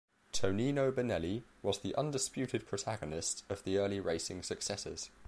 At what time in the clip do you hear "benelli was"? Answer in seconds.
0.91-1.77